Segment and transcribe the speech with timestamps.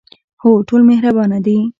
[0.41, 1.57] هو، ټول مهربانه دي